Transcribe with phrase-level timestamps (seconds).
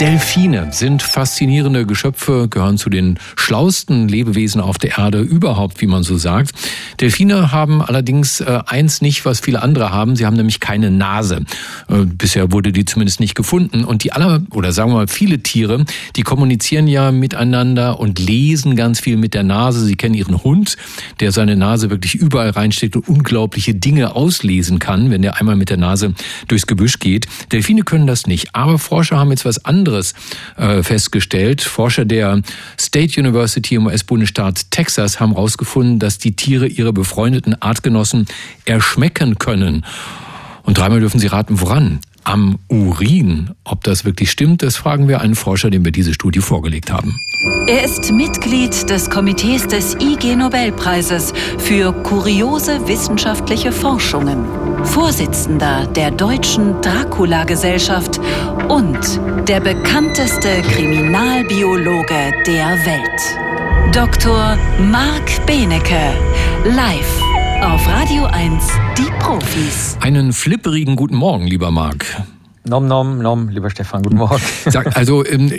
[0.00, 6.02] Delfine sind faszinierende Geschöpfe, gehören zu den schlausten Lebewesen auf der Erde überhaupt, wie man
[6.02, 6.52] so sagt.
[7.00, 10.14] Delfine haben allerdings äh, eins nicht, was viele andere haben.
[10.14, 11.44] Sie haben nämlich keine Nase.
[11.88, 13.84] Äh, bisher wurde die zumindest nicht gefunden.
[13.84, 18.76] Und die aller, oder sagen wir mal, viele Tiere, die kommunizieren ja miteinander und lesen
[18.76, 19.82] ganz viel mit der Nase.
[19.82, 20.76] Sie kennen ihren Hund,
[21.20, 25.70] der seine Nase wirklich überall reinsteckt und unglaubliche Dinge auslesen kann, wenn der einmal mit
[25.70, 26.12] der Nase
[26.48, 27.26] durchs Gebüsch geht.
[27.50, 28.54] Delfine können das nicht.
[28.54, 30.14] Aber Forscher haben jetzt was anderes anderes
[30.56, 31.62] äh, festgestellt.
[31.62, 32.42] Forscher der
[32.78, 38.26] State University im US-Bundesstaat Texas haben herausgefunden, dass die Tiere ihre befreundeten Artgenossen
[38.64, 39.84] erschmecken können.
[40.64, 42.00] Und dreimal dürfen Sie raten, woran?
[42.26, 43.50] Am Urin.
[43.62, 47.14] Ob das wirklich stimmt, das fragen wir einen Forscher, dem wir diese Studie vorgelegt haben.
[47.68, 54.44] Er ist Mitglied des Komitees des IG Nobelpreises für kuriose wissenschaftliche Forschungen,
[54.84, 58.18] Vorsitzender der Deutschen Dracula-Gesellschaft
[58.68, 58.98] und
[59.48, 63.94] der bekannteste Kriminalbiologe der Welt.
[63.94, 64.58] Dr.
[64.80, 66.12] Marc Benecke,
[66.64, 67.25] live
[67.62, 68.64] auf Radio 1,
[68.98, 69.96] die Profis.
[70.00, 72.04] Einen flipperigen guten Morgen, lieber Marc.
[72.64, 74.42] Nom, nom, nom, lieber Stefan, guten Morgen.
[74.66, 75.52] Sag, also ähm,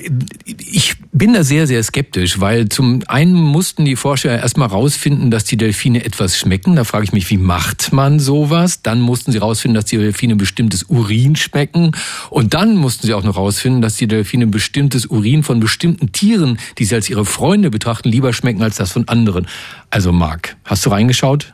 [0.45, 5.45] ich bin da sehr, sehr skeptisch, weil zum einen mussten die Forscher erstmal rausfinden, dass
[5.45, 6.75] die Delfine etwas schmecken.
[6.75, 8.81] Da frage ich mich, wie macht man sowas?
[8.81, 11.93] Dann mussten sie rausfinden, dass die Delfine bestimmtes Urin schmecken.
[12.29, 16.59] Und dann mussten sie auch noch rausfinden, dass die Delfine bestimmtes Urin von bestimmten Tieren,
[16.77, 19.47] die sie als ihre Freunde betrachten, lieber schmecken als das von anderen.
[19.89, 21.53] Also Marc, hast du reingeschaut?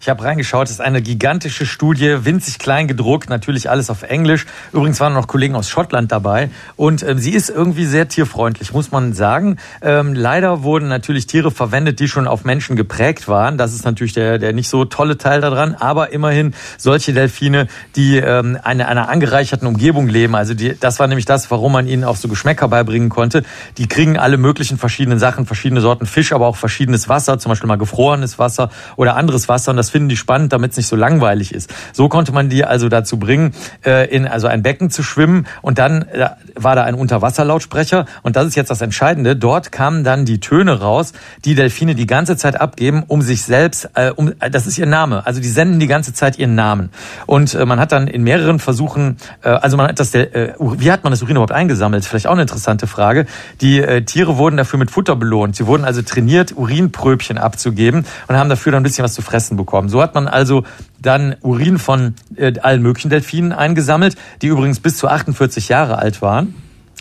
[0.00, 4.46] Ich habe reingeschaut, es ist eine gigantische Studie, winzig klein gedruckt, natürlich alles auf Englisch.
[4.72, 8.92] Übrigens waren noch Kollegen aus Schottland dabei und ähm, sie ist irgendwie sehr tierfreundlich, muss
[8.92, 9.56] man sagen.
[9.82, 13.58] Ähm, leider wurden natürlich Tiere verwendet, die schon auf Menschen geprägt waren.
[13.58, 18.18] Das ist natürlich der, der nicht so tolle Teil daran, aber immerhin solche Delfine, die
[18.18, 20.36] ähm, eine einer angereicherten Umgebung leben.
[20.36, 23.42] Also die, das war nämlich das, warum man ihnen auch so Geschmäcker beibringen konnte.
[23.78, 27.66] Die kriegen alle möglichen verschiedenen Sachen, verschiedene Sorten Fisch, aber auch verschiedenes Wasser, zum Beispiel
[27.66, 29.72] mal gefrorenes Wasser oder anderes Wasser.
[29.72, 31.72] Und das das finden die spannend, damit es nicht so langweilig ist.
[31.94, 33.54] So konnte man die also dazu bringen,
[33.86, 38.36] äh, in also ein Becken zu schwimmen und dann äh, war da ein Unterwasserlautsprecher und
[38.36, 39.34] das ist jetzt das Entscheidende.
[39.34, 41.14] Dort kamen dann die Töne raus,
[41.46, 45.26] die Delfine die ganze Zeit abgeben, um sich selbst, äh, um, das ist ihr Name,
[45.26, 46.90] also die senden die ganze Zeit ihren Namen
[47.26, 50.92] und äh, man hat dann in mehreren Versuchen, äh, also man hat das, äh, wie
[50.92, 52.04] hat man das Urin überhaupt eingesammelt?
[52.04, 53.24] Vielleicht auch eine interessante Frage.
[53.62, 55.56] Die äh, Tiere wurden dafür mit Futter belohnt.
[55.56, 59.56] Sie wurden also trainiert, Urinpröbchen abzugeben und haben dafür dann ein bisschen was zu fressen
[59.56, 59.88] bekommen bekommen.
[59.88, 60.64] So hat man also
[61.00, 66.20] dann Urin von äh, allen möglichen Delfinen eingesammelt, die übrigens bis zu 48 Jahre alt
[66.20, 66.54] waren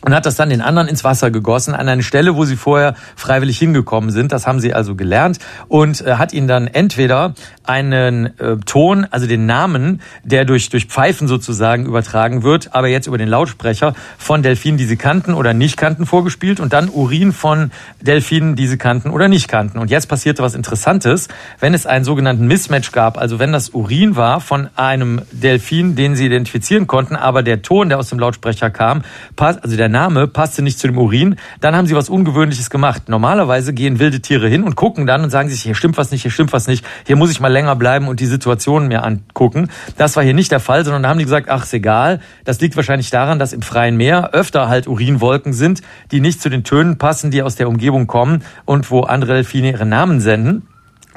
[0.03, 2.93] und hat das dann den anderen ins Wasser gegossen an eine Stelle, wo sie vorher
[3.15, 4.31] freiwillig hingekommen sind.
[4.31, 9.27] Das haben sie also gelernt und äh, hat ihnen dann entweder einen äh, Ton, also
[9.27, 14.43] den Namen, der durch durch Pfeifen sozusagen übertragen wird, aber jetzt über den Lautsprecher von
[14.43, 18.77] Delfinen, die sie kannten oder nicht kannten, vorgespielt und dann Urin von Delfinen, die sie
[18.77, 19.79] kannten oder nicht kannten.
[19.79, 21.27] Und jetzt passierte was Interessantes,
[21.59, 26.15] wenn es einen sogenannten Mismatch gab, also wenn das Urin war von einem Delfin, den
[26.15, 29.01] sie identifizieren konnten, aber der Ton, der aus dem Lautsprecher kam,
[29.35, 32.69] passt, also der der Name passte nicht zu dem Urin, dann haben sie was Ungewöhnliches
[32.69, 33.07] gemacht.
[33.07, 36.23] Normalerweise gehen wilde Tiere hin und gucken dann und sagen sich, hier stimmt was nicht,
[36.23, 39.69] hier stimmt was nicht, hier muss ich mal länger bleiben und die Situation mir angucken.
[39.97, 42.19] Das war hier nicht der Fall, sondern haben die gesagt, ach, ist egal.
[42.43, 45.81] Das liegt wahrscheinlich daran, dass im freien Meer öfter halt Urinwolken sind,
[46.11, 49.71] die nicht zu den Tönen passen, die aus der Umgebung kommen und wo andere Delfine
[49.71, 50.67] ihre Namen senden.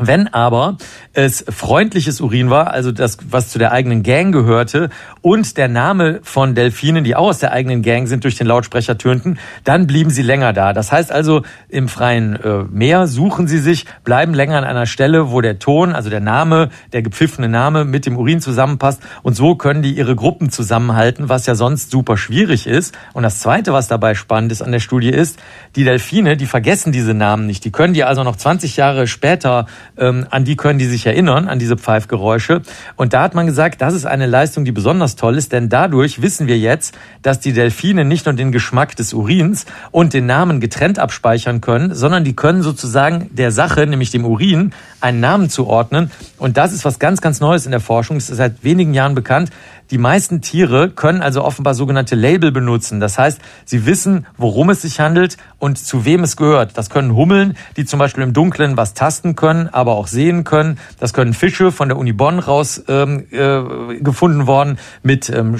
[0.01, 0.79] Wenn aber
[1.13, 4.91] es freundliches Urin war, also das, was zu der eigenen Gang gehörte,
[5.23, 8.97] und der Name von Delfinen, die auch aus der eigenen Gang sind, durch den Lautsprecher
[8.97, 10.73] tönten, dann blieben sie länger da.
[10.73, 15.31] Das heißt also, im freien äh, Meer suchen sie sich, bleiben länger an einer Stelle,
[15.31, 19.03] wo der Ton, also der Name, der gepfiffene Name mit dem Urin zusammenpasst.
[19.23, 22.97] Und so können die ihre Gruppen zusammenhalten, was ja sonst super schwierig ist.
[23.13, 25.39] Und das Zweite, was dabei spannend ist an der Studie ist,
[25.77, 27.65] die Delfine, die vergessen diese Namen nicht.
[27.65, 29.67] Die können die also noch 20 Jahre später
[30.01, 32.63] ähm, an die können die sich erinnern, an diese Pfeifgeräusche.
[32.97, 36.23] Und da hat man gesagt, das ist eine Leistung, die besonders toll ist, denn dadurch
[36.23, 40.61] wissen wir jetzt, dass die Delfine nicht nur den Geschmack des Urins und den Namen
[40.61, 46.11] getrennt abspeichern können, sondern die können sozusagen der Sache, nämlich dem Urin, einen Namen zuordnen.
[46.39, 48.17] Und das ist was ganz, ganz Neues in der Forschung.
[48.17, 49.51] Es ist seit wenigen Jahren bekannt,
[49.91, 53.01] die meisten Tiere können also offenbar sogenannte Label benutzen.
[53.01, 56.79] Das heißt, sie wissen, worum es sich handelt und zu wem es gehört.
[56.79, 60.79] Das können Hummeln, die zum Beispiel im Dunkeln was tasten können, aber auch sehen können.
[60.99, 65.57] Das können Fische von der Uni Bonn raus ähm, äh, gefunden worden mit ähm,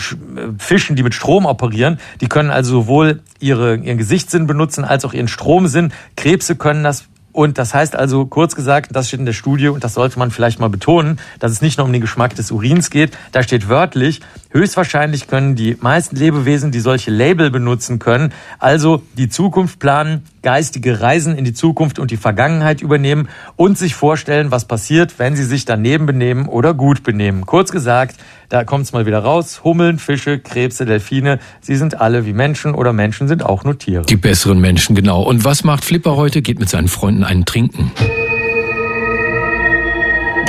[0.59, 1.99] Fischen, die mit Strom operieren.
[2.21, 5.93] Die können also sowohl ihre, ihren Gesichtssinn benutzen als auch ihren Stromsinn.
[6.17, 9.85] Krebse können das und das heißt also, kurz gesagt, das steht in der Studie und
[9.85, 12.91] das sollte man vielleicht mal betonen, dass es nicht nur um den Geschmack des Urins
[12.91, 13.17] geht.
[13.31, 14.21] Da steht wörtlich,
[14.53, 21.01] Höchstwahrscheinlich können die meisten Lebewesen, die solche Label benutzen können, also die Zukunft planen, geistige
[21.01, 25.45] Reisen in die Zukunft und die Vergangenheit übernehmen und sich vorstellen, was passiert, wenn sie
[25.45, 27.47] sich daneben benehmen oder gut benehmen.
[27.47, 28.17] Kurz gesagt,
[28.49, 29.63] da kommt es mal wieder raus.
[29.63, 34.05] Hummeln, Fische, Krebse, Delfine, sie sind alle wie Menschen oder Menschen sind auch nur Tiere.
[34.07, 35.23] Die besseren Menschen, genau.
[35.23, 36.43] Und was macht Flipper heute?
[36.43, 37.93] Geht mit seinen Freunden einen trinken.